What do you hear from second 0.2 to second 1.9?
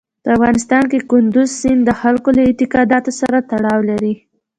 په افغانستان کې کندز سیند